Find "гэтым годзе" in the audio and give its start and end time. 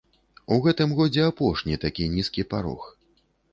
0.63-1.27